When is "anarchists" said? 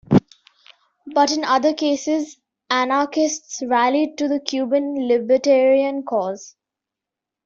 2.71-3.61